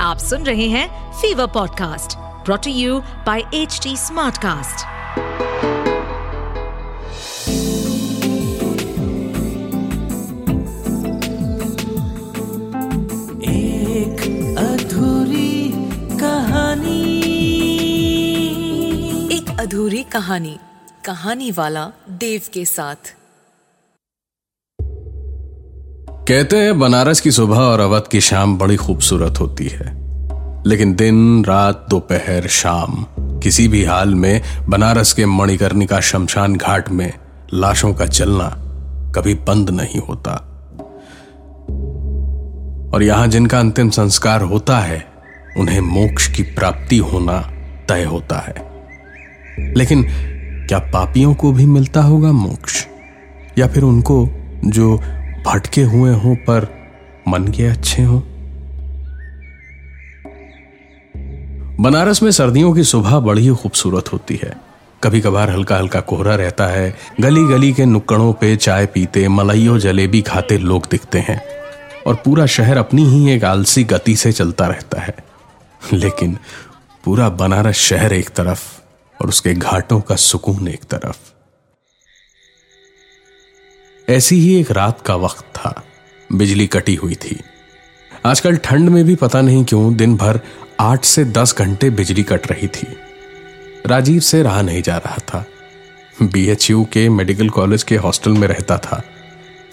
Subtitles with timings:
[0.00, 4.86] आप सुन रहे हैं Fever podcast brought to you by H Smartcast.
[13.50, 14.22] एक
[14.58, 15.70] अधूरी
[16.20, 17.02] कहानी
[19.36, 20.58] एक अधूरी कहानी
[21.04, 23.16] कहानी वाला देव के साथ
[26.28, 30.00] कहते हैं, बनारस की सुबह और अवध की शाम बड़ी खूबसूरत होती है।
[30.66, 33.06] लेकिन दिन, रात, दोपहर, शाम,
[33.38, 37.12] किसी भी हाल में बनारस के मणिकर्णिका शमशान घाट में
[37.54, 38.48] लाशों का चलना
[39.14, 40.32] कभी बंद नहीं होता।
[42.94, 45.06] और यहाँ जिनका अंतिम संस्कार होता है,
[45.56, 47.50] उन्हें मोक्ष की प्राप्ति होना
[47.88, 48.54] तय होता है।
[49.74, 50.06] लेकिन
[50.66, 52.86] क्या पापियों को भी मिलता होगा मोक्ष?
[53.58, 54.28] या फिर उनको,
[54.64, 55.00] जो
[55.46, 56.68] भटके हुए हों पर
[57.28, 58.20] मन के अच्छे हों।
[61.82, 64.56] बनारस में सर्दियों की सुबह बड़ी ही खूबसूरत होती है।
[65.02, 69.78] कभी कभार हल्का हल्का कोहरा रहता है। गली गली के नुक्कड़ों पे चाय पीते, मलाइयों,
[69.78, 71.42] जलेबी खाते लोग दिखते हैं।
[72.06, 75.16] और पूरा शहर अपनी ही एक आलसी गति से चलता रहता है।
[75.92, 76.38] लेकिन
[77.04, 78.80] पूरा बनारस शहर एक तरफ़
[79.22, 81.39] और उसके घाटों का सुकून एक तरफ़।
[84.10, 85.82] ऐसी ही एक रात का वक्त था।
[86.30, 87.38] बिजली कटी हुई थी।
[88.26, 90.40] आजकल ठंड में भी पता नहीं क्यों दिन भर
[90.80, 92.86] आठ से दस घंटे बिजली कट रही थी।
[93.86, 95.44] राजीव से रहा नहीं जा रहा था।
[96.22, 99.02] बीएचयू के मेडिकल कॉलेज के हॉस्टल में रहता था।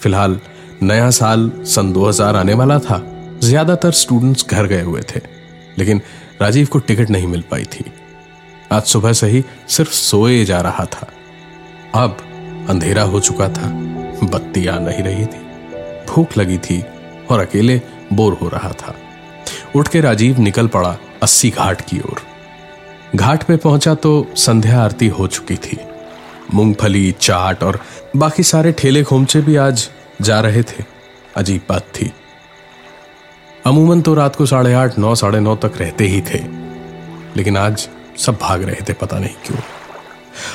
[0.00, 0.40] फ़िलहाल
[0.82, 3.02] नया साल सन 2000 आने वाला था।
[3.42, 5.20] ज़्यादातर स्टूडेंट्स घर गए हुए थे,
[5.78, 6.00] लेकिन
[6.40, 7.84] राजीव को टिकट नहीं मिल पाई थी।
[8.72, 11.12] आज सुबह से ही सिर्फ़ सोए जा रहा था।
[11.94, 12.16] अब
[12.68, 15.48] अंधेरा हो चुका था। बत्ती आ नहीं रही थी।
[16.06, 16.84] भूख लगी थी
[17.30, 17.80] और अकेले
[18.12, 18.94] बोर हो रहा था।
[19.76, 22.22] उठ के राजीव निकल पड़ा अस्सी घाट की ओर।
[23.16, 25.78] घाट पे पहुँचा तो संध्या आरती हो चुकी थी।
[26.54, 27.80] मूंगफली, चाट और
[28.16, 29.90] बाकी सारे ठेले खोमचे भी आज
[30.22, 30.84] जा रहे थे।
[31.36, 32.12] अजीब बात थी।
[33.66, 36.40] अमूमन तो रात को साढ़े आठ, नौ, साढ़े नौ तक रहते ही थे।
[37.36, 39.58] लेकिन आज सब भाग रहे थे, पता नहीं क्यों।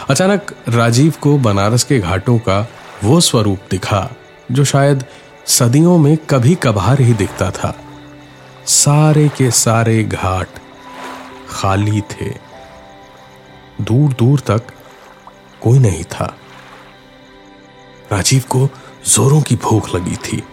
[0.09, 2.68] अचानक राजीव को बनारस के घाटों का
[3.03, 4.09] वो स्वरूप दिखा,
[4.52, 5.06] जो शायद
[5.46, 7.75] सदियों में कभी कभार ही दिखता था।
[8.66, 10.47] सारे के सारे घाट
[11.50, 12.30] खाली थे।
[13.81, 14.62] दूर दूर तक
[15.62, 16.38] कोई नहीं था।
[18.12, 18.69] राजीव को
[19.08, 20.44] जोरों की भूख लगी थी।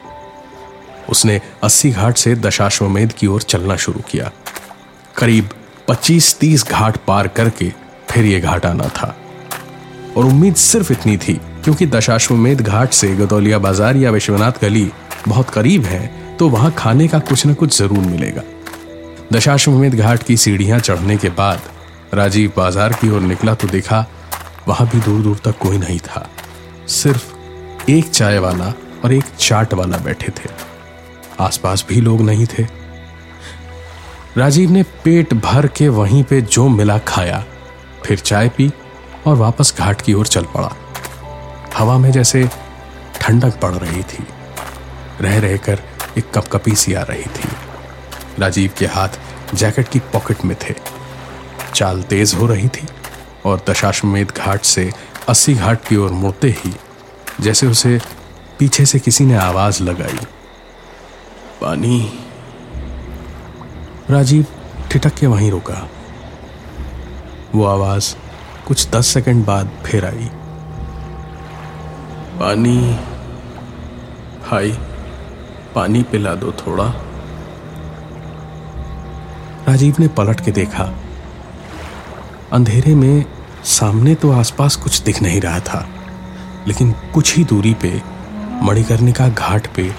[1.11, 4.31] उसने अस्सी घाट से दशाश्वमेध की ओर चलना शुरू किया।
[5.17, 5.51] करीब
[5.89, 7.73] 25-30 घाट पार करके
[8.11, 9.17] फिर यह घाट आना था।
[10.11, 11.35] और उम्मीद सिर्फ़ इतनी थी,
[11.65, 14.91] क्योंकि दशाश्वमेध घाट से गदौलिया बाज़ार या विश्वनाथ गली
[15.29, 18.43] बहुत करीब है तो वहाँ खाने का कुछ न कुछ ज़रूर मिलेगा।
[19.33, 21.61] दशाश्वमेध घाट की सीढ़ियाँ चढ़ने के बाद
[22.15, 24.07] राजीव बाज़ार की ओर निकला तो देखा,
[24.69, 26.29] वहाँ भी दूर दूर तक कोई नहीं था।
[26.91, 28.73] सिर्फ़ एक चाय वाला
[29.05, 30.49] और एक चाट वाला बैठे थे।
[31.41, 32.67] आसपास भी लोग नहीं थे।
[34.37, 37.45] राजीव ने पेट भर के वहीं पे जो मिला खाया,
[38.05, 38.71] फिर चाय पी
[39.27, 40.73] और वापस घाट की ओर चल पड़ा।
[41.77, 42.49] हवा में जैसे
[43.21, 44.27] ठंडक पड़ रही थी,
[45.21, 45.83] रह रहकर
[46.19, 47.49] एक कपकपी सी आ रही थी।
[48.39, 49.09] राजीव के हाथ
[49.55, 50.75] जैकेट की पॉकेट में थे।
[51.75, 52.87] चाल तेज हो रही थी
[53.45, 54.93] और दशाश्वमेध घाट से
[55.29, 56.77] अस्सी घाट की ओर मुड़ते ही
[57.41, 58.01] जैसे उसे
[58.59, 60.19] पीछे से किसी ने आवाज़ लगाई।
[61.61, 62.19] पानी।
[64.11, 64.47] राजीव
[64.91, 65.89] ठिठक के वहीं रुका।
[67.55, 68.15] वो आवाज़
[68.71, 70.29] कुछ दस सेकंड बाद फिर आई।
[72.39, 72.77] पानी
[74.43, 74.71] भाई
[75.75, 76.85] पानी पिला दो थोड़ा।
[79.69, 80.85] राजीव ने पलट के देखा।
[82.53, 83.25] अंधेरे में
[83.71, 85.87] सामने तो आसपास कुछ दिख नहीं रहा था,
[86.69, 88.03] लेकिन कुछ ही दूरी पे,
[88.63, 89.93] मणिकर्णिका घाट पे,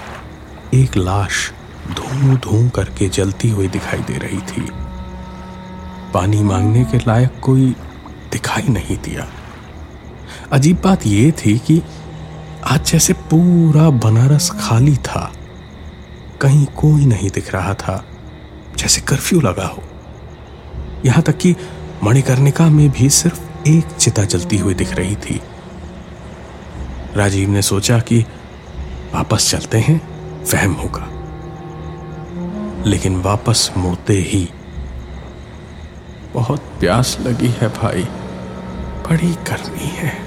[0.74, 1.52] एक लाश
[1.92, 4.70] धूम धूम करके जलती हुई दिखाई दे रही थी।
[6.14, 7.74] पानी मांगने के लायक कोई
[8.32, 9.28] दिखाई नहीं दिया।
[10.52, 11.82] अजीब बात यह थी कि
[12.64, 15.34] आज जैसे पूरा बनारस खाली था,
[16.42, 18.06] कहीं कोई नहीं दिख रहा था,
[18.78, 19.84] जैसे कर्फ्यू लगा हो।
[21.06, 21.56] यहाँ तक कि
[22.04, 25.42] मणिकर्णिका में भी सिर्फ़ एक चिता जलती हुई दिख रही थी।
[27.16, 28.26] राजीव ने सोचा कि
[29.14, 30.02] वापस चलते हैं,
[30.44, 31.08] वहम होगा।
[32.86, 34.50] लेकिन वापस मुड़ते ही
[36.34, 38.08] बहुत प्यास लगी है भाई।
[39.12, 40.18] बड़ी गर्मी है।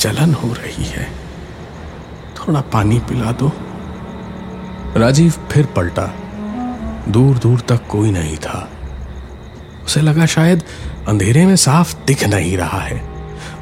[0.00, 1.10] जलन हो रही है।
[2.34, 3.52] थोड़ा पानी पिला दो।
[4.96, 6.14] राजीव फिर पलटा।
[7.08, 8.70] दूर दूर तक कोई नहीं था।
[9.84, 10.62] उसे लगा शायद
[11.08, 13.08] अंधेरे में साफ़ दिख नहीं रहा है।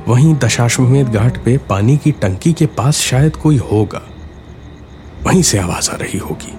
[0.09, 4.03] वहीं दशाश्वमेध घाट पे पानी की टंकी के पास शायद कोई होगा।
[5.23, 6.59] वहीं से आवाज़ आ रही होगी।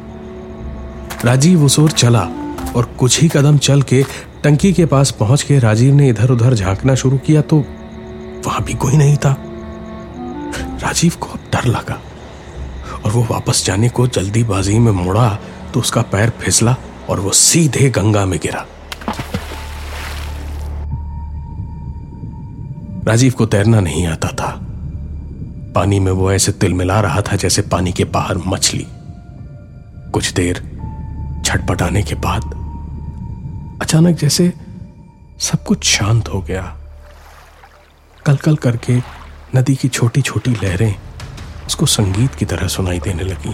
[1.25, 2.29] राजीव उस ओर चला।
[2.75, 4.03] और कुछ ही कदम चल के
[4.43, 7.57] टंकी के पास पहुँच के राजीव ने इधर उधर झांकना शुरू किया तो
[8.45, 9.35] वहाँ भी कोई नहीं था।
[10.83, 11.99] राजीव को अब डर लगा
[13.05, 15.29] और वो वापस जाने को जल्दीबाजी में मुड़ा
[15.73, 16.75] तो उसका पैर फिसला
[17.09, 18.65] और वो सीधे गंगा में गिरा।
[23.07, 24.51] राजीव को तैरना नहीं आता था।
[25.75, 28.85] पानी में वो ऐसे तिल मिला रहा था जैसे पानी के बाहर मछली।
[30.13, 30.63] कुछ देर
[31.45, 32.64] छटपटाने के बाद
[33.95, 34.53] अचानक जैसे
[35.39, 36.77] सब कुछ शांत हो गया।
[38.25, 38.97] कल कल करके
[39.55, 40.95] नदी की छोटी छोटी लहरें
[41.67, 43.53] उसको संगीत की तरह सुनाई देने लगी।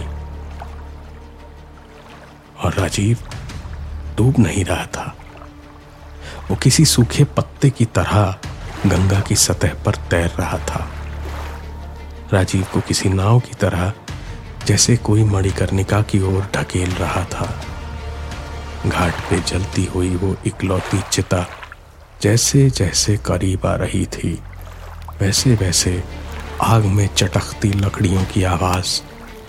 [2.64, 3.18] और राजीव
[4.16, 5.16] डूब नहीं रहा था।
[6.50, 8.36] वो किसी सूखे पत्ते की तरह
[8.86, 10.90] गंगा की सतह पर तैर रहा था।
[12.32, 13.92] राजीव को किसी नाव की तरह
[14.66, 17.66] जैसे कोई मणिकर्णिका की ओर ढकेल रहा था।
[18.86, 21.46] घाट पे जलती हुई वो इकलौती चिता
[22.22, 24.32] जैसे जैसे करीब आ रही थी
[25.20, 26.02] वैसे वैसे
[26.62, 29.00] आग में चटकती लकड़ियों की आवाज़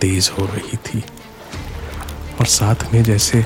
[0.02, 1.04] तेज हो रही थी।
[2.40, 3.42] और साथ में जैसे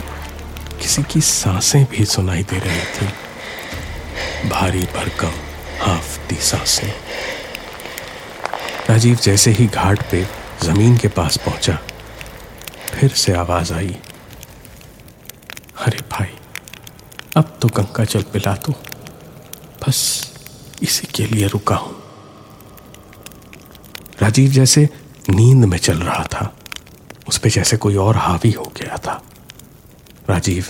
[0.81, 5.33] किसी की साँसें भी सुनाई दे रही थी। भारी भरकम,
[5.81, 6.93] हाफती साँसें।
[8.89, 10.25] राजीव जैसे ही घाट पे
[10.63, 11.79] ज़मीन के पास पहुँचा,
[12.93, 13.97] फिर से आवाज़ आई।
[15.87, 16.27] अरे भाई,
[17.37, 18.73] अब तो गंगा जल पिला दो।
[19.83, 19.99] बस
[20.83, 21.95] इसी के लिए रुका हूँ।
[24.21, 24.89] राजीव जैसे
[25.29, 26.57] नींद में चल रहा था,
[27.27, 29.21] उस पर जैसे कोई और हावी हो गया था।
[30.29, 30.65] राजीव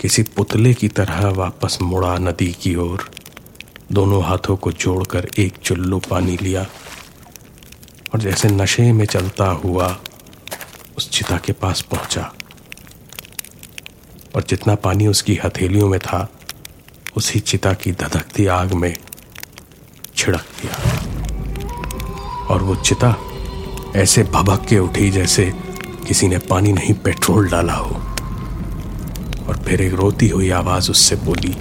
[0.00, 3.10] किसी पुतले की तरह वापस मुड़ा नदी की ओर,
[3.92, 6.66] दोनों हाथों को जोड़कर एक चुल्लू पानी लिया
[8.12, 9.98] और जैसे नशे में चलता हुआ
[10.96, 12.32] उस चिता के पास पहुँचा।
[14.34, 16.28] और जितना पानी उसकी हथेलियों में था,
[17.16, 18.96] उसी चिता की धधकती आग में
[20.16, 21.00] छिड़क दिया।
[22.50, 23.16] और वो चिता
[23.96, 25.54] ऐसे भभक के उठी जैसे
[26.08, 28.00] किसी ने पानी नहीं, पेट्रोल डाला हो।
[29.48, 31.56] और फिर एक रोती हुई आवाज़ उससे बोली,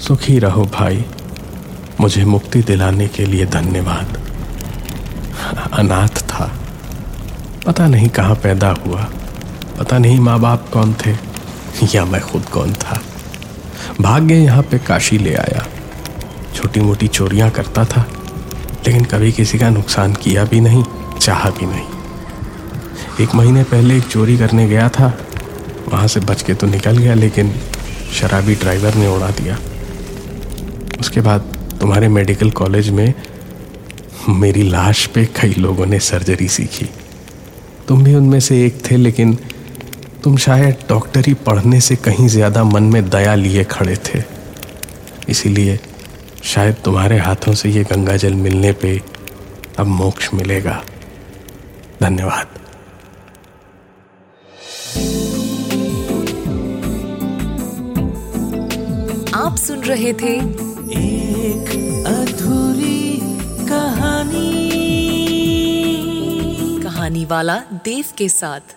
[0.00, 1.04] सुखी रहो भाई,
[2.00, 4.28] मुझे मुक्ति दिलाने के लिए धन्यवाद।
[5.72, 6.60] अनाथ था,
[7.66, 9.08] पता नहीं कहाँ पैदा हुआ,
[9.78, 11.27] पता नहीं माँ बाप कौन थे।
[11.94, 13.02] या मैं खुद कौन था?
[14.00, 15.66] भाग्य यहाँ पे काशी ले आया।
[16.54, 18.06] छोटी मोटी चोरियाँ करता था,
[18.86, 20.84] लेकिन कभी किसी का नुकसान किया भी नहीं,
[21.20, 21.86] चाहा भी नहीं।
[23.20, 25.18] एक महीने पहले एक चोरी करने गया था।
[25.88, 27.54] वहाँ से बच के तो निकल गया, लेकिन
[28.12, 29.58] शराबी ड्राइवर ने उड़ा दिया।
[31.00, 31.40] उसके बाद
[31.80, 33.14] तुम्हारे मेडिकल कॉलेज में
[34.28, 36.86] मेरी लाश पे कई लोगों ने सर्जरी सीखी।
[37.88, 39.38] तुम भी उनमें से एक थे, लेकिन
[40.28, 44.22] तुम शायद डॉक्टरी पढ़ने से कहीं ज़्यादा मन में दया लिए खड़े थे।
[45.28, 45.78] इसीलिए
[46.44, 48.90] शायद तुम्हारे हाथों से ये गंगा जल मिलने पे
[49.78, 50.74] अब मोक्ष मिलेगा।
[52.02, 52.46] धन्यवाद।
[59.34, 60.34] आप सुन रहे थे
[60.98, 61.70] एक
[62.06, 63.18] अधूरी
[63.68, 64.52] कहानी।
[66.82, 68.76] कहानी वाला देव के साथ।